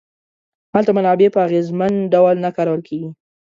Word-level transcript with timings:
هلته 0.73 0.91
منابع 0.97 1.27
په 1.35 1.39
اغېزمن 1.47 1.93
ډول 2.13 2.35
نه 2.45 2.49
کارول 2.55 2.81
کیږي. 2.87 3.09